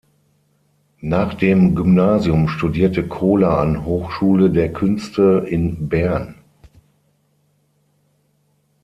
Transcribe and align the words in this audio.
Nach 1.03 1.35
dem 1.35 1.75
Gymnasium 1.75 2.47
studierte 2.47 3.07
Kohler 3.07 3.59
an 3.59 3.85
Hochschule 3.85 4.49
der 4.49 4.73
Künste 4.73 5.45
in 5.47 5.89
Bern. 5.89 6.39